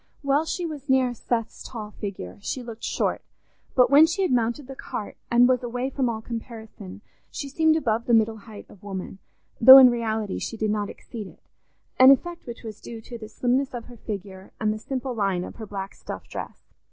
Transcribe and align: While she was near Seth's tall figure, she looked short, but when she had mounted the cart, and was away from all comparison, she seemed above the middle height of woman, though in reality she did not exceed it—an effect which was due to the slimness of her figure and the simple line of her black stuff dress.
While 0.23 0.45
she 0.45 0.65
was 0.65 0.89
near 0.89 1.13
Seth's 1.13 1.61
tall 1.61 1.91
figure, 1.91 2.39
she 2.41 2.63
looked 2.63 2.83
short, 2.83 3.21
but 3.75 3.91
when 3.91 4.07
she 4.07 4.23
had 4.23 4.31
mounted 4.31 4.65
the 4.65 4.75
cart, 4.75 5.15
and 5.29 5.47
was 5.47 5.61
away 5.61 5.91
from 5.91 6.09
all 6.09 6.23
comparison, 6.23 7.01
she 7.29 7.47
seemed 7.47 7.75
above 7.75 8.07
the 8.07 8.15
middle 8.15 8.37
height 8.37 8.67
of 8.67 8.81
woman, 8.81 9.19
though 9.59 9.77
in 9.77 9.91
reality 9.91 10.39
she 10.39 10.57
did 10.57 10.71
not 10.71 10.89
exceed 10.89 11.27
it—an 11.27 12.09
effect 12.09 12.47
which 12.47 12.63
was 12.63 12.81
due 12.81 12.99
to 12.99 13.19
the 13.19 13.29
slimness 13.29 13.75
of 13.75 13.85
her 13.85 13.97
figure 13.97 14.51
and 14.59 14.73
the 14.73 14.79
simple 14.79 15.13
line 15.13 15.43
of 15.43 15.57
her 15.57 15.67
black 15.67 15.93
stuff 15.93 16.27
dress. 16.27 16.63